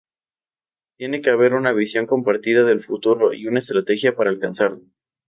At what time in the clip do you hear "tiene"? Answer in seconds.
0.97-1.21